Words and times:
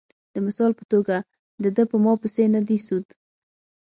د 0.33 0.35
مثال 0.45 0.71
پۀ 0.77 0.83
توګه 0.93 1.17
د 1.63 1.65
دۀ 1.75 1.83
پۀ 1.89 1.97
ما 2.03 2.13
پېسې 2.21 2.43
نۀ 2.53 2.61
دي 2.67 2.77
سود، 2.87 3.05